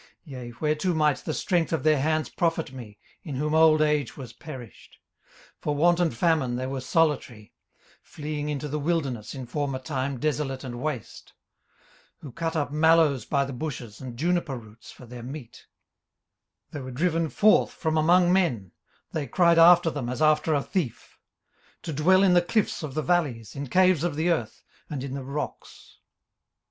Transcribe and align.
18:030:002 0.01 0.09
Yea, 0.41 0.49
whereto 0.59 0.93
might 0.95 1.17
the 1.17 1.31
strength 1.35 1.71
of 1.71 1.83
their 1.83 2.01
hands 2.01 2.27
profit 2.29 2.71
me, 2.73 2.97
in 3.21 3.35
whom 3.35 3.53
old 3.53 3.83
age 3.83 4.17
was 4.17 4.33
perished? 4.33 4.97
18:030:003 5.57 5.57
For 5.61 5.75
want 5.75 5.99
and 5.99 6.17
famine 6.17 6.55
they 6.55 6.65
were 6.65 6.81
solitary; 6.81 7.53
fleeing 8.01 8.49
into 8.49 8.67
the 8.67 8.79
wilderness 8.79 9.35
in 9.35 9.45
former 9.45 9.77
time 9.77 10.19
desolate 10.19 10.63
and 10.63 10.81
waste. 10.81 11.33
18:030:004 12.17 12.21
Who 12.21 12.31
cut 12.31 12.55
up 12.55 12.71
mallows 12.71 13.25
by 13.25 13.45
the 13.45 13.53
bushes, 13.53 14.01
and 14.01 14.17
juniper 14.17 14.57
roots 14.57 14.89
for 14.89 15.05
their 15.05 15.21
meat. 15.21 15.67
18:030:005 16.69 16.71
They 16.71 16.79
were 16.81 16.89
driven 16.89 17.29
forth 17.29 17.71
from 17.71 17.95
among 17.95 18.33
men, 18.33 18.71
(they 19.11 19.27
cried 19.27 19.59
after 19.59 19.91
them 19.91 20.09
as 20.09 20.19
after 20.19 20.55
a 20.55 20.63
thief;) 20.63 21.19
18:030:006 21.83 21.83
To 21.83 21.93
dwell 21.93 22.23
in 22.23 22.33
the 22.33 22.41
cliffs 22.41 22.81
of 22.81 22.95
the 22.95 23.03
valleys, 23.03 23.55
in 23.55 23.67
caves 23.67 24.03
of 24.03 24.15
the 24.15 24.31
earth, 24.31 24.63
and 24.89 25.03
in 25.03 25.13
the 25.13 25.23
rocks. 25.23 25.99